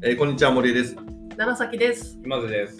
[0.00, 0.96] えーこんにちは森江です
[1.36, 2.20] 楢崎です。
[2.24, 2.78] 今津です。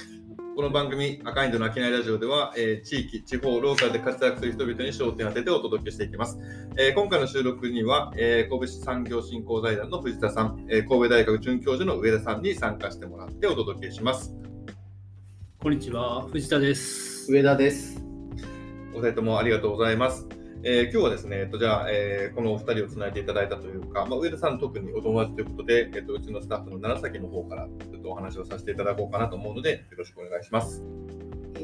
[0.54, 6.39] この番組赤いンドの商いラジオでは、えー地域地方ローカルで活躍する人々に焦点を当ててお届けしていきます、
[6.77, 14.32] えー今回の収録には、えー神戸市産業振興財団の藤田さん、えー神戸大学准教授の上田さんに参加してもらってお届けします
[15.59, 17.32] こんにちは、藤田です。
[17.32, 18.00] 上田です。
[18.95, 20.38] お二人ともありがとうございます。
[20.64, 30.83] えー今日はですね、えっと、じゃあ、えーこのお二人をつないでいただいたというか、まあ、上田さん特にお友達ということで、えっと、うちのスタッフの楢崎の方からちょっとお話をさせていただこうかなと思うので、よろしくお願いします。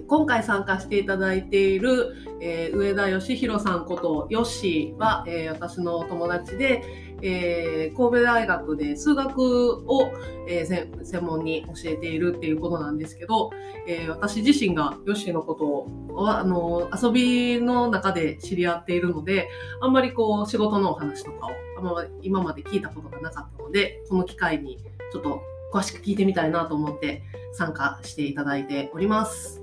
[0.08, 6.82] 今回参加していただいている、えー上田義弘さんことヨッシーは、えー私のお友達で、
[7.22, 10.10] えー神戸大学で数学を、
[10.48, 13.50] えー専門に教えているっていうことなんですけど、
[13.86, 19.48] えー私自身がヨッシーのことをあの遊びの中で知り合っているので
[19.80, 24.78] あんまりこう仕事のお話とかをあんま今まで聞いたことがなかったのでこの機会に
[25.12, 29.60] ちょっと詳しく聞いてみたいなと思って参加していただいております。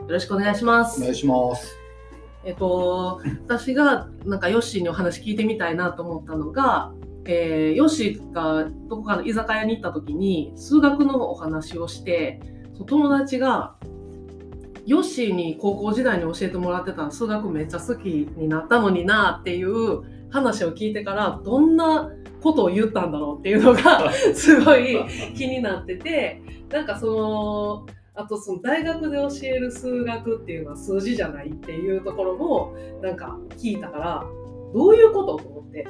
[0.00, 1.00] よろしくお願いします。
[1.00, 1.77] お願いします。
[2.44, 6.92] えっと、私がなんかヨッシーにお話聞いてみたいなと思ったのが、
[7.24, 12.40] えー、ヨッシーがどこかの居酒屋に行った時に数学のお話をして、
[12.76, 13.76] そう友達が
[14.86, 22.10] ヨッシーに高校時代に教えてもらってた数学めっちゃ好きになったのになっていう話を聞いてからどんな
[22.42, 24.98] ことを言ったんだろうっていうのが すごい
[25.36, 34.24] 気になっててなんかそのあとその大学で教える数学っていうのは数字じゃないっていうところもなんか聞いたから
[34.74, 35.86] どういうことと思って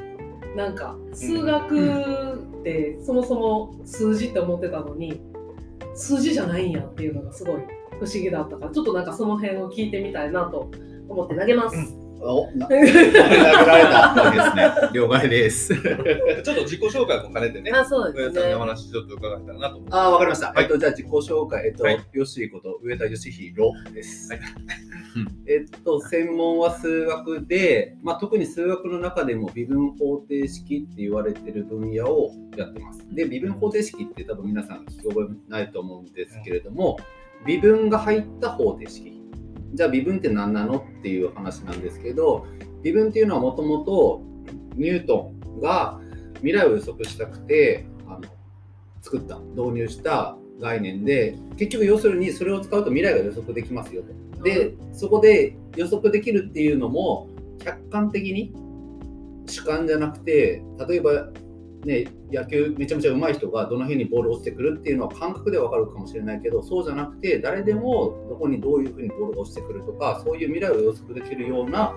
[0.54, 5.22] なんか数学ってそもそも数字って思ってたのに
[5.94, 7.62] 数字じゃないんやっていうのがすごい
[7.98, 10.70] 不思議だったからちょっとなんかその辺を聞いてみたいなと
[11.08, 11.97] 思って投げます。
[12.20, 14.90] お、な、投げられたわけですね。
[14.92, 15.74] 了解です。
[15.74, 18.58] ちょっと自己紹介も兼ねてね、あそうですね上田さんにお。
[18.60, 20.00] 話ちょっと伺えたらなと思います。
[20.00, 20.52] ああ、わかりました。
[20.52, 24.32] はいえっと、じゃあ自己紹介、えっと、はいよしこと上田義弘です。
[24.32, 24.40] はい
[25.46, 33.04] えっと、専門は数学で、まあ、特に数学の中でも微分方程式って言われてる分野をやってます。
[33.12, 36.98] で、微分方程式って多分皆さん聞き覚えないと思うんですけれども、
[37.46, 39.17] 微分が入った方程式。
[39.78, 42.48] じゃあ微分って何なのっていう話なんですけど、
[42.82, 44.20] 微分っていうのはもともと
[44.74, 46.00] ニュートンが
[46.38, 48.22] 未来を予測したくてあの
[49.02, 54.02] 作った導入した概念で結局要するにそれを使うと未来が予測できますよ
[54.34, 54.42] と。
[54.42, 57.28] でそこで予測できるっていうのも
[57.60, 58.52] 客観的に
[59.46, 61.28] 主観じゃなくて例えば
[61.84, 71.94] ね、野球めちゃめちゃ上手い人がどの辺にボール落ちてくるっていうのは感覚でわかるかもしれないけどそうじゃなくて誰でもどこにどういうふうにボールが落ちてくるとかそういう未来を予測できるような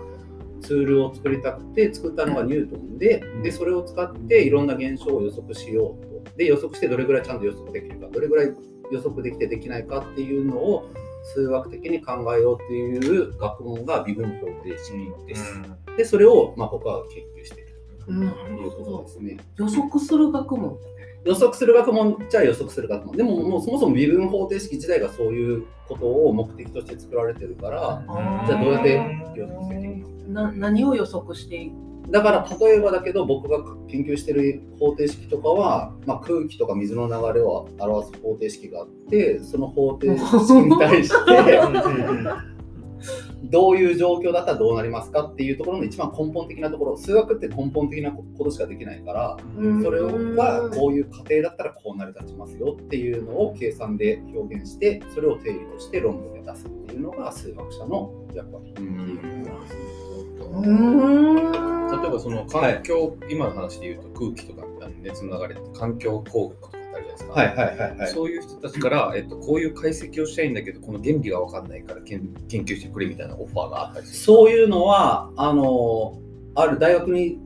[0.61, 8.53] ツールを作りたくて作ったのがニュートンででそれを使っていろんな現象を予測しようとで予測してどれぐらいちゃんと予測できるかどれぐらい
[8.91, 10.89] 予測できてできないかっていうのを
[11.23, 15.61] 数学的に考えようっていう学問が微分方程式です。
[15.97, 17.60] でそれをまあ僕は研究して
[18.07, 18.25] うん。
[18.25, 19.37] なというこるほどとですね。
[19.57, 20.77] 予測する学問
[21.23, 23.15] 予測する学問じゃ予測する学問。
[23.15, 28.03] でももうそもそも微分方程式自体がそういうことを目的として作られてるから
[28.47, 28.95] じゃあどうやって
[29.35, 31.73] 予測していく何を予測していく？
[32.09, 40.23] だから例えばだけど僕が研究してる方程式とかは、まあ、空気とか水の流れを表す方程式があってその方程式
[40.53, 41.59] に対して
[43.43, 46.97] どういう状況だったらどうなりますかっていうところの一番根本的なところ。
[46.97, 49.83] 数学って根本的なことしかできないからうん。
[49.83, 58.71] それがこういう過程だったらこう成り立ちますよっていうのを計算で表現してそれを定理として論文で出すっていうのが数学者の役割。
[58.71, 59.75] っていうこす
[60.51, 66.80] 例えばその環境、今の話で言うと空気とかあの熱の流れって環境工学とか
[67.21, 67.33] ですか。
[67.33, 68.11] はいはいはいはい。
[68.11, 74.19] そういう人たちから、えっと、こういう解析をしたいんだけど、この原理が分かんないから研研究してくれみたいなオファーがあったりする。
[74.19, 76.19] そういうのはあの
[76.55, 77.39] ある大学に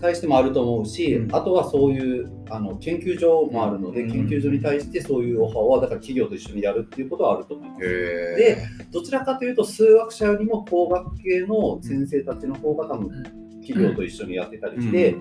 [0.00, 7.84] 対してもあると思うし、うんあとはそういうあの研究所もあるので、うん研究所に対してそういうオファーはだから企業と一緒にやるっていうことはあると思います。
[7.84, 7.88] へ
[8.36, 13.22] でどちらかというと数学者よりも工学系の先生たちの方が多分
[13.64, 15.14] 企業と一緒にやってたりして、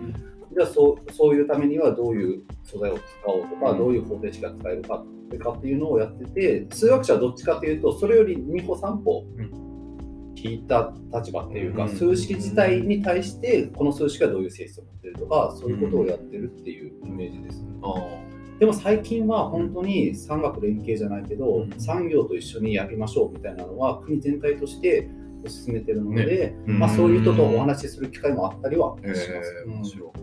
[0.54, 3.78] じゃあそうそういうためにはどういう素材を使おうとか、うん。
[3.78, 9.62] どういう方程式が使えるかってかっていうのをやってて数学者はどっちかというとそれより2歩3歩うん。
[10.34, 11.90] 聞いた立場っていうか、うん。
[11.90, 17.64] 数式自体に対してこの数式がどういう性質を持ってるとかそういうことをやってるっていうイメージです、
[18.60, 21.80] でも最近は本当に産学連携じゃないけど、うん。
[21.80, 25.08] 産業と一緒にやりましょうみたいなのは国全体として
[25.48, 26.80] 進めてるので、うん。
[26.80, 29.32] まあ、そういう人とお話しする機会もあったりはします。
[29.32, 29.74] へーうん。
[29.74, 30.14] 面白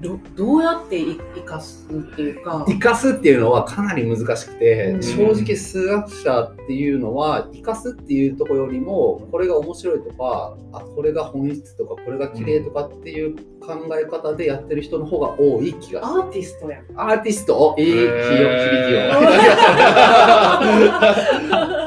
[0.00, 2.64] どどうやってい生かすっていうか。
[2.66, 5.02] 生かすっていうのはかなり難しくて、うん。
[5.02, 16.20] 正直数学者っていうのは生かすっていうところよりもこれが面白いとかあこれが本質とかこれが綺麗とかっていう考え方でやってる人の方が多い気がする。
[16.22, 16.84] アーティストやん。
[16.96, 17.74] アーティスト？
[17.78, 18.00] いい響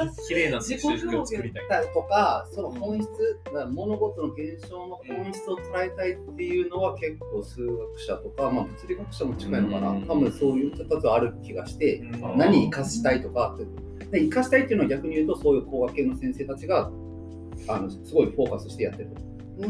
[0.08, 1.94] き 綺麗な数式を作りたい。
[1.94, 3.10] とかその本質、
[3.54, 10.04] まあ物事の現象の本質を捉えたいっていうのは結構数学者とか、まあ、物理学者も近いのかな、うん。
[10.04, 12.38] 多分そういう形はある気がして、うん。
[12.38, 13.58] 何生かしたいとか
[14.12, 16.92] で生かしたいっていうのは逆に言うとそういう工学系の先生たちが
[17.68, 19.10] あのすごいフォーカスしてやってる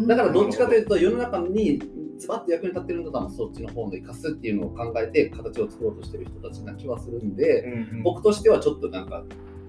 [0.07, 1.79] だからどっちかというと世の中に
[2.17, 8.03] ズバッと役に立ってるんだったらそっちの方の生かすっていうのを考えて形を作ろうとしてる人たちな気はするんで、うん。
[8.03, 9.23] 僕としてはちょっとなんか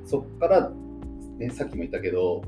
[0.06, 0.70] そこから、
[1.38, 2.42] ね、さっきも言ったけど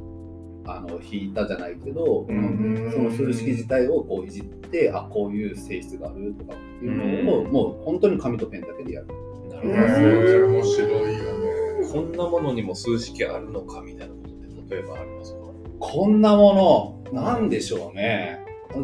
[0.66, 9.06] あの引いたじゃないけど、うんその数式自体をこういじってあこういう性質があるとかっていうのを、うんもう本当に紙とペンだけでやる。
[9.48, 11.86] なへるー面白いよね。
[11.86, 12.02] ほど。
[12.02, 15.38] こんなものにも数式あるのかみたいなことって例えばありますか？
[15.78, 18.44] こんなものなんでしょうね。
[18.74, 18.80] ど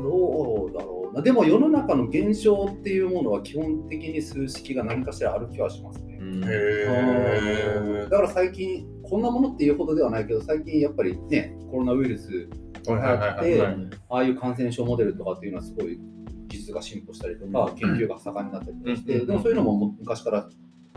[0.67, 1.23] うだろうな。
[1.23, 6.12] でも世の中の現象っていうものは基本的に数式が何かしらある気はしますね。
[6.45, 13.59] へだから最近こんなものっていうほどではないけど最近やっぱりねコロナウイルスーはいはいはい。
[13.61, 13.77] はい。
[14.11, 16.01] ああいう感染症モデルとかっていうのはすごい
[16.49, 20.49] 技術が進歩したりとか、研究が盛んになったりとかして、うんでもそういうのも昔から、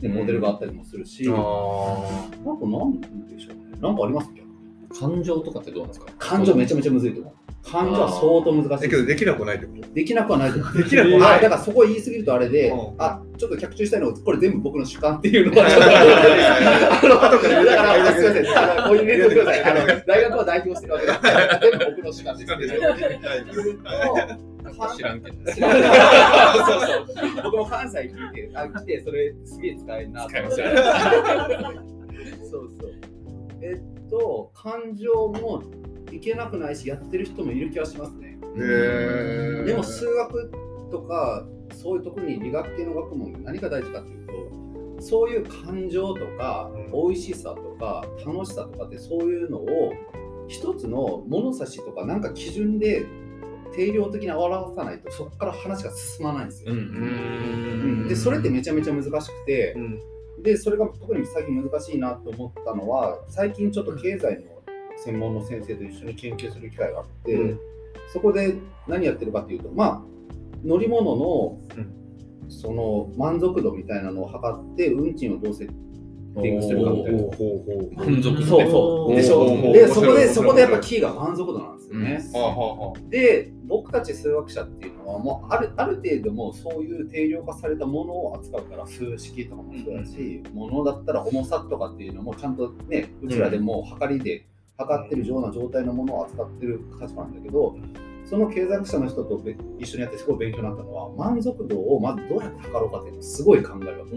[0.01, 1.31] ね、モデルがあったりもするし、あ
[2.43, 3.77] なんかなんでしょうね。
[3.79, 4.35] なんかありますか
[4.99, 6.11] 感情とかってどうなんですか？
[6.17, 7.33] 感情めちゃめちゃむずいと思う。
[7.65, 9.94] 感情は相当難しいーだけどできなくないってこと？
[9.94, 10.53] できなくはない。
[10.53, 15.89] できなくはないあだからそこ言い過ぎるとあれで、うんあちょっと脚注したいのは、これ全部僕の主観っていうのはちょっとあ
[17.03, 19.63] の後からだから、すみません、あのこういう入れてください。
[19.63, 22.62] あの大学は代表してるわけだから、全部僕の主観ですけど。
[24.95, 25.38] 知らんけど。
[25.51, 25.62] そう
[26.79, 27.06] そう
[27.44, 30.56] 僕も関西聞いて、あ来て、それすげえ使えんなと思って。
[32.50, 32.91] そうそう。
[33.62, 35.62] えっと、感情も
[36.11, 38.37] いけなくないし、やってる人もいる気はしますね。
[38.57, 40.51] へでも数学
[40.91, 44.27] とかそういう特に理学系の学問で何が大事かっていう
[44.97, 46.85] とそういう感情とかうん。
[46.91, 49.93] 美味しさとか楽しさとかってそういうのを
[50.47, 53.05] 一つの物差しとかなんか基準で
[53.75, 56.71] 定量的に表さないとそこから話が進まないんですよ。
[56.71, 56.79] うん。
[56.79, 56.81] う
[58.05, 58.07] ん。
[58.07, 59.99] でそれってめちゃめちゃ難しくてうん。
[60.43, 64.54] でそれが特に最近難しいなと思ったのは最近ちょっと経済の
[65.03, 67.59] 専門の先生と一緒に研究する機会があって、うん。
[68.12, 68.56] そこで
[68.88, 70.01] 何やってるかっていうとまあ
[70.63, 71.59] 乗り物の、
[72.47, 77.21] うその満足度みたいなのを測って運賃をどうセッティングするかみたいな。
[78.06, 78.45] 満足度。
[78.45, 79.15] そうそう。
[79.15, 82.24] でしょでそこでそこでやっぱキーが満足度なんですよね。
[82.33, 94.45] はあはあはで僕たち数学者っていうのはもうあるある程度もうそういう定量化されたものを扱うから数式とかもそうだし、ものだったら重さとかっていうのもちゃんとねうちらでもう測りで
[94.77, 97.77] 測ってるような状態のものを扱ってる立場なんだけど、
[98.25, 104.16] その経済学者の人とべ一緒にやってすごい勉強になったのは満足度をまずどうやって測ろうかっていうのをすごい考えるわけ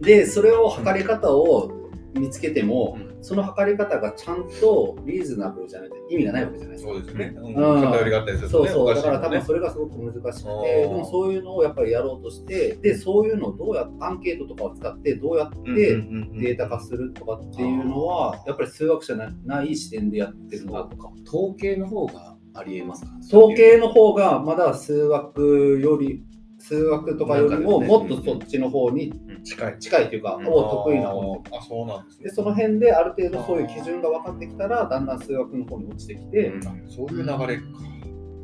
[0.00, 1.72] でそれを測り方を
[2.14, 6.92] 見つけても、うんその測り方がちゃんとリーズナブルじゃないと意味がないわけじゃないですか。
[6.92, 7.34] そうですね。
[7.36, 7.54] うん。
[7.54, 7.80] うん。
[7.82, 8.70] 偏りがあったりするとね。
[8.70, 21.10] そうそう、だから多分それがすごく難しくて、でもそういうのをやっぱりやろうとして、で、そういうのをどうやって、アンケートとかを使って、どうやってデータ化するとかっていうのは、やっぱり数学者なない視点でやってるなとか。
[21.26, 23.10] 統計の方がありえますか？
[23.30, 26.24] 統計の方がまだ数学より、
[26.68, 29.78] 数学とかよりももっとそっちの方に近い。
[29.78, 30.46] 近いというか、うん。
[30.46, 32.24] を得意な方あそうなんですね。
[32.24, 36.62] で、その辺である程度そういう基準が分かってきたら、だんだん数学の方に落ちてきて、うん。
[36.62, 37.62] そういう流れか。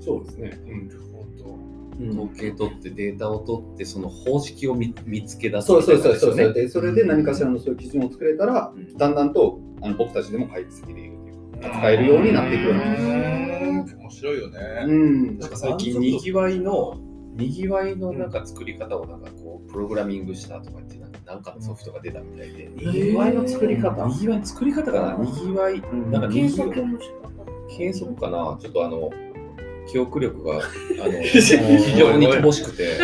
[0.01, 0.49] そうですね。
[0.51, 1.59] なるほど。
[2.01, 2.11] うん。
[2.19, 8.97] 統計取ってデータを取ってその方式を見見つけ出すそうそうそうそうですよねでそれで何かしらのそういう基準を作れたら、うん。
[8.97, 14.59] だんだんとあの僕たちでも解析できるというか扱えるようになっていくようになるうん面白いよね。
[14.87, 15.39] うん。
[15.39, 16.99] なんか最近にぎわいの
[17.35, 25.25] にぎわいのなんか作り方をなんかこうプログラミングしたとかってなんかなんかのソフトが出たみたいで、にぎわいの作り方にぎわいの作り方かな？
[25.25, 26.73] にぎわいなんかに計測
[27.77, 28.59] 計測かな？
[28.61, 29.11] ちょっとあの
[29.87, 30.61] 記憶力が
[31.03, 32.97] あの 非常に乏しくて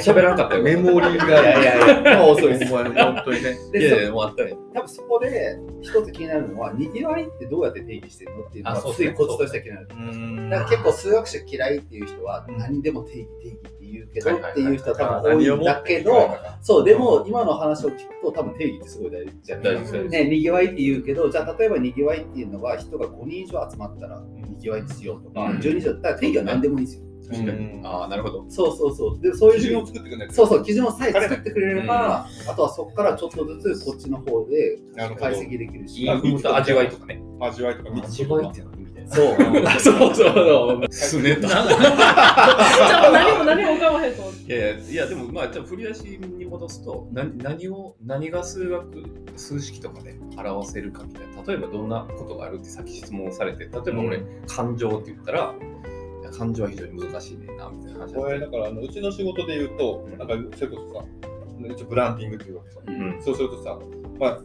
[0.00, 0.62] 喋らんかったよ。
[0.62, 1.26] メモリーが。
[1.26, 2.18] いやいやいや。
[2.18, 2.72] もう遅いです。
[2.72, 2.84] 本
[3.24, 3.56] 当にね。
[3.74, 12.58] いやいでやもうあったよそ多分そこで一つ気になるのはにぎわいってどうやって定義してるのっていうのがあそうついコツとして気になるうんだから結構数学者嫌いっていう人はうん。
[12.58, 13.58] 何でも定義定義
[13.92, 27.04] 言うけどはいはいはいっていう人は多分多いんだけどそうでも今の話を聞くと多分定義ってすごい大事じゃない大事大事ね、にぎわいって言うけど、じゃあ例えばにぎわいっていうのは人が5人以上集まったらにぎわいですよとか、うん12以上だったら定義は何でもいいですよ。
[27.30, 27.80] 確かに。
[27.84, 28.44] ああ、なるほど。
[28.48, 29.20] そうそうそう。
[29.20, 34.78] で、そういう基準を作ってくれないそうそう、基準をさえ作ってくれれば、あとはそこからちょっとずつこっちの方で
[35.16, 36.10] 解析できるし。
[36.10, 37.22] 味わいとかね。
[37.40, 39.14] 味わいとか味わいって何みたいな。
[39.14, 39.36] そう。
[39.78, 40.92] そうそうそう。
[40.92, 41.48] すねた。
[41.48, 43.19] じゃあ何も何
[43.92, 44.42] も浮かばへんと思って。
[44.42, 49.04] いやいやいやでもまあじゃあ振り出しに戻すとな何を何が数学
[49.36, 55.54] 数式とかで表せるかみたいな例えばどんなことがあるってさっき質問されて例えば俺、う感情って言ったら
[56.36, 61.04] 感情は非常に難しいねんなみたいな話これだからあのうちの仕事で言うと、なんかそれこそさ、
[61.68, 63.22] 一応ブランディングっていうわけさ、うん。
[63.22, 63.78] そうするとさ、
[64.18, 64.40] まあ、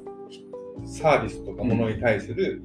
[0.86, 2.62] サービスとかものに対する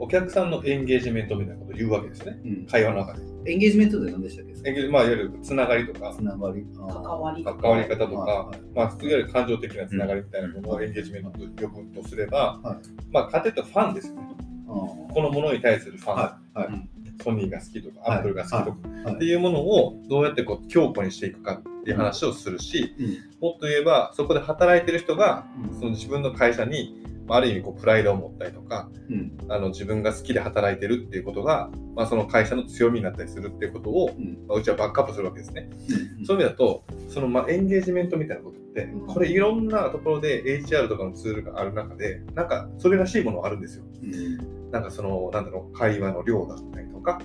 [0.00, 2.66] お客さんのエンゲージメントみたいなことを言うわけですね、うん。
[2.66, 3.52] 会話の中で。
[3.52, 4.52] エンゲージメントで何でしたっけ？
[4.52, 6.14] エンゲージまあ、いわゆるつながりとか。
[6.16, 6.64] つ、ながり。
[6.74, 7.44] 関わり。
[7.44, 12.78] 関わり方とか、はいまあ、いわゆる感情的なつながりみたいなものをエンゲージメントと呼ぶとすれば、はい。
[13.12, 14.22] まあ、勝手とファンですよね。
[14.68, 16.16] あこのものに対するファン。
[16.16, 16.58] はい。
[16.58, 16.88] はい。
[17.22, 18.18] ソニーが好きとか、はい。
[18.18, 19.14] アップルが好きとか、はい。
[19.16, 23.06] っていうものをどうやってこう強固にしていくかっていう話をするし、うん。
[23.40, 25.78] もっと言えばそこで働いてる人がうん。
[25.78, 29.38] その自分の会社にまあある意味こうプライドを持ったりとかうん。
[29.48, 34.46] あの自分が好きで働いてるっていうことが、まあ、その会社の強みになったりするっていうことを、うん。
[34.48, 35.70] まあ、うちはバックアップするわけですね。
[36.18, 36.26] うん。
[36.26, 39.06] そういう意味だとそのまあエンゲージメントみたいなことってうん。
[39.06, 43.84] これいろんなところで HR とかのツールがある中でなんかそれらしいものがあるんですよ。
[44.02, 44.70] うん。
[44.72, 47.20] なんかそのなんだろう会話の量だったりとか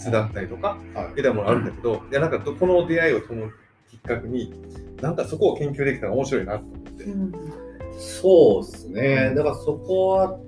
[0.00, 1.08] 質だったりとかはい。
[1.16, 3.50] みたいなものあるんだけど、いやなんかこの出会いをとも
[3.88, 4.52] きっかけに、
[5.00, 7.65] なんかそこを研究できたら面白いなと思って。
[7.96, 9.34] うんそうですね。
[9.34, 10.38] だからそこは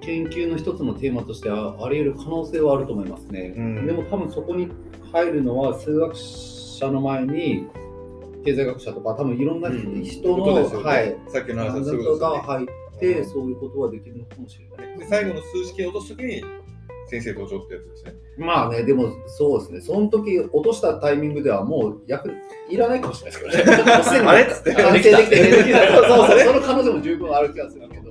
[0.00, 3.54] 研究の一つのテーマとしてはあり得る可能性はあると思いますね。
[3.56, 4.68] うんでも多分そこに
[5.12, 7.66] 入るのは数学者の前に
[8.44, 11.84] 経済学者とか多分いろんな人の、ことですよねはい、さっきの話
[12.18, 14.98] が入ってそういうことはできるのかもしれない。
[14.98, 16.44] で最後の数式を落とすときに
[17.08, 18.14] 先生登場ってやつですね。
[18.38, 22.30] まあね、でもそうですね、その時落としたタイミングではもう役
[22.68, 23.84] いらないかもしれないですけどね。
[23.96, 24.42] もうすでにあれ？
[24.42, 28.06] っつって完成できてそうそうそう、その可能性も十分ある気がするけど。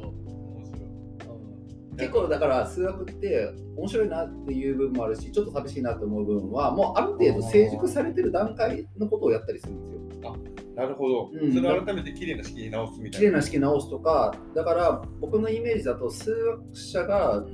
[1.98, 10.36] 結構だから数学って面白いなっていう部分もあるしちょっと寂しいなと思う部分はもうある程度成熟されてる段階のことをやったりするんですよ。
[10.76, 11.30] なるほど。
[11.32, 13.18] うんそれを改めて綺麗な式に直すみたいな。
[13.20, 17.46] 綺麗な式直すとかだから僕のイメージだと数学者が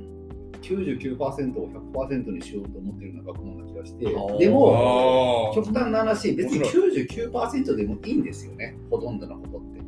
[0.61, 6.69] 99%を100%にしようと思ってるような学問な気がしてでもあ極端な話別に面
[7.29, 9.81] 99%でもいいんですよねほとんどのことって。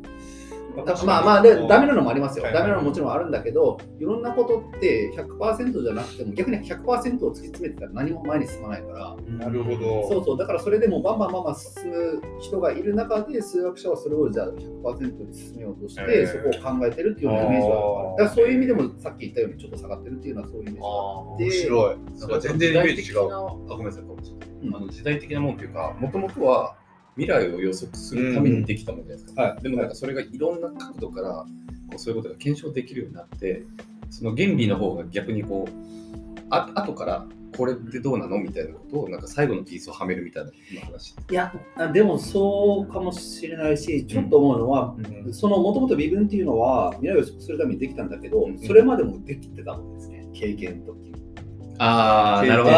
[0.82, 2.44] ーまあまあでダメなのもありますよ。
[2.44, 6.84] はいダメなのももちろんあるんだけど、いろんなことって100%じゃなくても逆に100%
[7.26, 10.08] を突き詰めてたら何も前に進まないから、なるほど。
[10.08, 18.08] そうそう、だからそれでもバンバンバンバン進む人がいる中で数学者はそれをじゃあ100%に進めようとして、えーそこを考えてるっていうようなイメージはある。
[18.10, 21.44] だからそういう意味でもさっき言ったようにちょっと下がってるっていうのはそういうイメージがあって。
[21.44, 22.20] 面白い。
[22.20, 23.32] なんか全然イメージ違う。
[23.32, 24.34] あごめんなさい、ごめんなさい
[24.66, 26.74] うんあの時代的なもんっていうか、もともとは
[27.16, 29.42] 未来を予測するためにできたものじゃないですか。
[29.42, 31.46] はいでもなんかそれがいろんな角度から
[31.88, 33.64] こうそういうことが検証できるようになって、
[34.10, 35.72] その原理の方が逆にこう、
[36.50, 40.50] あ後からこれってどうなのみたいなことをなんか最後のピースをはめるみたいな
[40.86, 41.14] 話。
[41.30, 51.14] いや、あでもそうかもしれないし、ちょっと思うのは、うんそのもともと微分っていうのは未来を予測するためにできたんだけど、うんそれまでもできてたんですね、経験の時。
[51.78, 52.74] あーなるほど。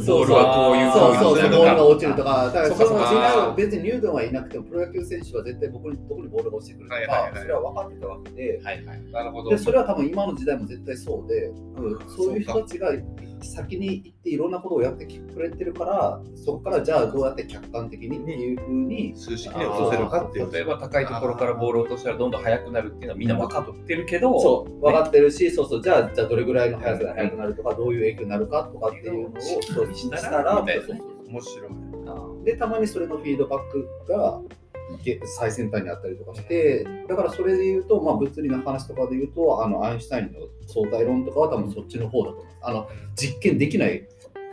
[0.00, 1.38] ボールはこういうそうそう。
[1.40, 9.02] そう、ボールが落ちるととか、だからその違いは別にニュートンはいなくても、プロ野球選手は絶対僕にどこにボールが落ちてくるとかそれは分かってたわけで、はいはい。
[9.12, 9.50] なるほど。
[9.50, 11.46] でそれは多分今の時代も絶対そうで、
[11.76, 12.10] うん。
[12.10, 12.92] そういう人たちが
[13.46, 20.52] 先に行っていろんなことをやってくれてるから、そこからじゃあどうやって客観的にっていうふうに、数式に落とせるかっていう。
[20.52, 24.80] 例えば高いところからボールを落としたらどんどん速くなるっていうのはみんな分かってるけど、そう。
[24.80, 29.62] 分かってるし、そうそう、じゃあじゃあどれぐらいの速さで速くなるとか、どういう影響になるかとかっていうのをそう
[29.94, 31.70] したら、面白い。
[32.44, 34.67] で、たまにそれのフィードバックがげ
[35.38, 42.58] 最先端にあったりとかして、だからそれで言うと、まあ、物理の話とかで言うと、あのアインシュタインの相対論とかは多分そっちの方だと思います。
[42.62, 44.04] あの実験できないっ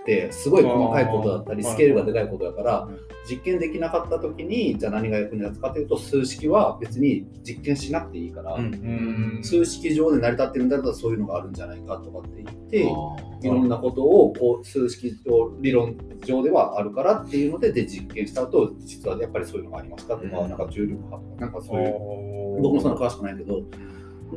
[0.06, 20.50] てすごい細かいことだったり、スケールがでかいことだからうん、実験できなかった時に、じゃあ何が役に立つかというと、数式は別に実験しなくていいから、うん数式上で成り立ってるんだったらそういうのがあるんじゃないかとかって言って、あいろんなことをこう数式上理論上ではあるからっていうのでで実験したと実はやっぱりそういうのがありますかとか、うん。
[20.50, 23.64] なんか重力波とかなんかそういう僕もそんな詳しくないけどっ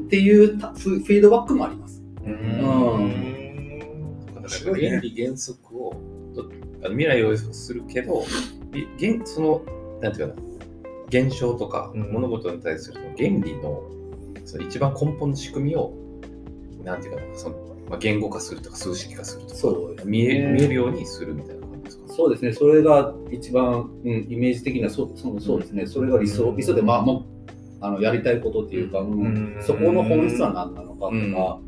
[0.08, 2.02] ていうフィードバックもあります。
[2.24, 3.37] うん
[4.48, 5.94] だから原理原則を
[6.82, 8.24] 未来を予測するけど
[8.74, 9.62] い現その
[10.00, 10.42] なんていうかな
[11.08, 12.12] 現象とかうん。
[12.12, 13.82] 物事に対する原理の
[14.44, 15.92] その一番根本の仕組みを
[16.84, 17.56] なんていうかなその、
[17.88, 22.14] まあ、言語化するとか数式化するとか見え見えるようにするみたいな感じですか？
[22.14, 26.56] そうですね、それが一番、うん、イメージ的な、そうそうそうですね、それが理想、うん。
[26.56, 27.24] 理想で、まあ、もう
[27.80, 29.20] あのやりたいことっていうか、うん。
[29.20, 29.62] うん。
[29.62, 31.67] そこの本質は何なのかとか、うん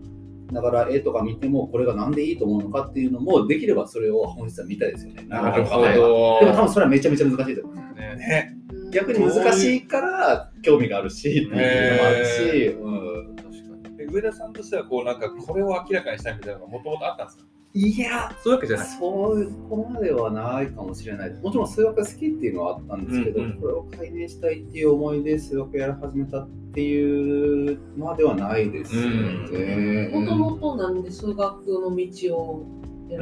[0.52, 5.25] だから絵とか見ても、これがなんでいいと思うのかっていうのも、できればそれを本質は見たいですよね。
[5.28, 6.07] なるほはいでも
[6.42, 6.52] ど。
[6.52, 7.76] 多分それはめちゃめちゃ難しいと思う。
[7.76, 8.57] ねね。
[8.92, 13.97] 逆に難しいから興味があるしっていうのもあるし、うん、確かに。
[13.97, 17.45] で上田さんとしてはこうなんかこれを明らかにしたいみたいなのがもともとあったんですか？
[17.73, 18.87] いや、そういうわけじゃない。
[18.87, 21.35] そういうここまではないかもしれない。
[21.35, 30.09] もちろん数学が好きっていうのはあったんですけど、うんうんこれを解明したいっていう思いで数学やり始めたっていうまではないですよね。
[30.12, 32.67] もともとなんで数学の道を
[33.09, 33.19] 選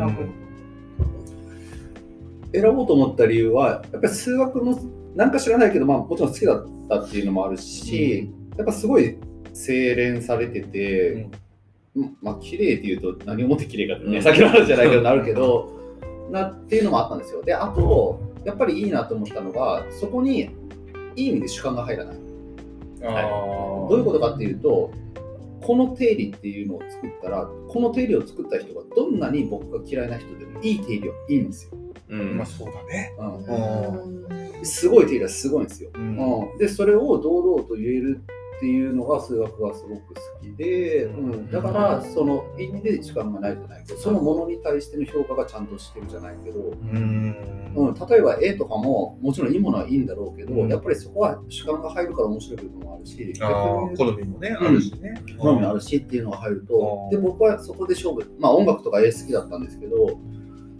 [2.53, 4.79] ぶ、選ぼうと思った理由は、やっぱり数学の、
[5.15, 9.19] なんか知らないけど、まあもちろん好きだったっていうのもあるし、やっぱすごい
[9.53, 11.31] 精錬されてて、うん
[12.23, 15.73] まあ綺麗っていうと何をもって綺麗かってね、うん先の話じゃないけどなるけど、
[16.31, 17.43] なっていうのもあったんですよ。
[17.43, 20.51] で、あと、やっぱりいいなと思ったのが、そこに
[21.17, 22.17] いい意味で主観が入らない。
[23.05, 24.91] あどういうことかっていうと、
[25.61, 31.73] この定理っていうのを作ったら、この定理を作った人がどんなに僕が嫌いな人でもいい定理はいいんですよ。
[32.11, 33.13] うんまあそうだね。
[33.19, 35.91] うん、すごい定理はすごいんですよ。
[35.95, 38.23] うんうん、でそれを堂々と言える
[38.59, 47.73] っていうのが数学がすごく好きで、うん、だからその意味で時間がないじゃないけどそのものに対しての評価がちゃんとしてるじゃないけど、うん。
[47.77, 50.69] うん、例えば絵とかももちろんいいものはいいんだろうけど、うん。
[50.69, 53.33] やっぱりそこは主観が入るから面白い部分もあるし
[53.97, 55.23] 好みもね、あるしね。
[55.39, 57.17] 好みあるしっていうのが入るとうん。
[57.17, 60.19] で僕はそこで勝負まあ音楽とか絵好きだったんですけど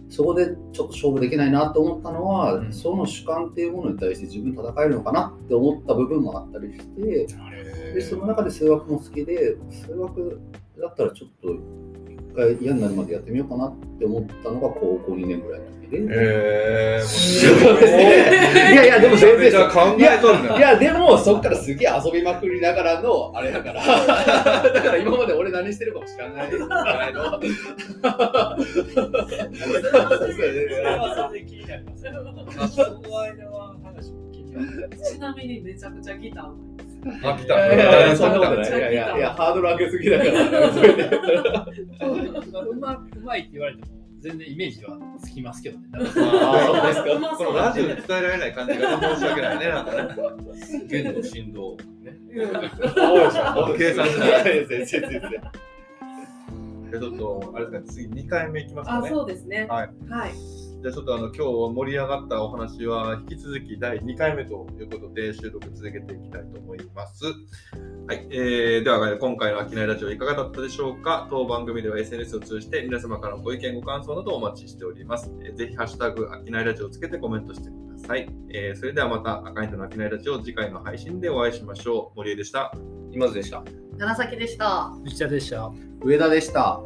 [0.09, 2.73] そこでちょっと勝負できないなと思ったのは、うん。
[2.73, 7.27] その主観っていうものに対して自分戦えるのかなって思った部分もあったりして
[7.93, 10.41] でその中で数学も好きで数学
[10.81, 11.88] だったらちょっと一
[12.35, 16.05] 回嫌になるまでやってみようかなって思ったのが高校2年ぐらいの時で。
[16.09, 23.83] えー、そうですねいやいやでも全然めちゃめちゃ考えとるんだいや、でも、そっからすげえ遊びまくりながらの、あれだから。
[23.83, 27.39] だから今まで俺何してるかも知らないじゃないの。
[35.11, 36.68] ちなみにめちゃくちゃギター
[37.03, 37.53] うまいですあ、来いた。
[37.59, 38.79] やいやいや、そんなこと来たない。
[38.79, 40.31] いやいや、いや、ハードル上げすぎだから。
[40.73, 43.87] それでうまうまいって言われても
[44.21, 45.85] 全然イメージはつきますけどね。
[45.93, 49.67] あそうですかこのラジオで伝えられない感じが申し訳ないね。
[49.69, 50.07] なんかね。
[50.87, 52.19] 弦の振動ね。
[53.77, 54.65] 計算ない。
[54.67, 55.21] 全然全然。
[56.91, 59.09] でちょっと、あれですか、次2回目いきますかあ、ね。
[59.09, 59.67] そうですね。
[59.69, 59.89] はい。
[60.09, 60.31] はい。
[60.81, 67.25] じゃあちょっとあの今日盛り上がったお話は引き続き第2回目ということで収録続けていきたいと思います。
[68.07, 71.27] はい、えー、では今回の商いラジオいかがだったでしょうか？
[71.29, 75.29] 当番組では SNS を通じて皆様からのご意見ご感想などお待ちしております。
[75.43, 78.29] えーぜひハッシュタグ商いラジオをつけてコメントしてください。
[78.53, 82.17] えーそれではまた赤いの商いラジオ次回の配信でお会いしましょう。
[82.17, 82.71] 森江でした。
[83.11, 83.65] 今津でした。
[83.97, 84.93] 楢崎でした。
[85.03, 85.69] 藤田でした。
[86.01, 86.79] 上田でした。